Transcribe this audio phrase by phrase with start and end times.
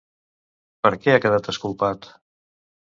[0.87, 2.13] Per què ha quedat exculpat?